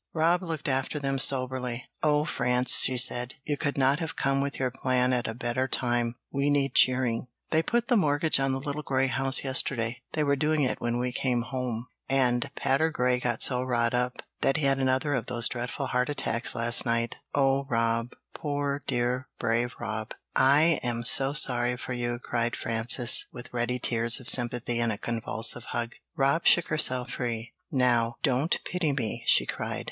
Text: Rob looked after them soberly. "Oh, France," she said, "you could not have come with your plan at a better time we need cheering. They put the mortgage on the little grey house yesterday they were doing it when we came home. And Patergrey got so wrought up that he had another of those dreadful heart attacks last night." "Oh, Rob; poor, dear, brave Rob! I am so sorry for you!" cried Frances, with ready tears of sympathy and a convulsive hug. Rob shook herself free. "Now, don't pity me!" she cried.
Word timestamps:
Rob 0.13 0.41
looked 0.41 0.67
after 0.67 0.97
them 0.97 1.19
soberly. 1.19 1.87
"Oh, 2.01 2.25
France," 2.25 2.79
she 2.79 2.97
said, 2.97 3.35
"you 3.45 3.55
could 3.55 3.77
not 3.77 3.99
have 3.99 4.15
come 4.15 4.41
with 4.41 4.57
your 4.57 4.71
plan 4.71 5.13
at 5.13 5.27
a 5.27 5.35
better 5.35 5.67
time 5.67 6.15
we 6.31 6.49
need 6.49 6.73
cheering. 6.73 7.27
They 7.51 7.61
put 7.61 7.87
the 7.87 7.95
mortgage 7.95 8.39
on 8.39 8.51
the 8.51 8.59
little 8.59 8.81
grey 8.81 9.05
house 9.05 9.43
yesterday 9.43 10.01
they 10.13 10.23
were 10.23 10.35
doing 10.35 10.63
it 10.63 10.81
when 10.81 10.97
we 10.97 11.11
came 11.11 11.43
home. 11.43 11.85
And 12.09 12.49
Patergrey 12.55 13.19
got 13.21 13.43
so 13.43 13.61
wrought 13.61 13.93
up 13.93 14.23
that 14.41 14.57
he 14.57 14.65
had 14.65 14.79
another 14.79 15.13
of 15.13 15.27
those 15.27 15.47
dreadful 15.47 15.85
heart 15.85 16.09
attacks 16.09 16.55
last 16.55 16.83
night." 16.83 17.17
"Oh, 17.35 17.67
Rob; 17.69 18.13
poor, 18.33 18.81
dear, 18.87 19.27
brave 19.37 19.75
Rob! 19.79 20.15
I 20.35 20.79
am 20.81 21.05
so 21.05 21.33
sorry 21.33 21.77
for 21.77 21.93
you!" 21.93 22.17
cried 22.17 22.55
Frances, 22.55 23.27
with 23.31 23.53
ready 23.53 23.77
tears 23.77 24.19
of 24.19 24.27
sympathy 24.29 24.79
and 24.79 24.91
a 24.91 24.97
convulsive 24.97 25.65
hug. 25.65 25.93
Rob 26.15 26.47
shook 26.47 26.69
herself 26.69 27.11
free. 27.11 27.53
"Now, 27.71 28.15
don't 28.23 28.59
pity 28.65 28.93
me!" 28.93 29.21
she 29.27 29.45
cried. 29.45 29.79